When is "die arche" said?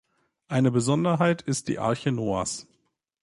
1.67-2.11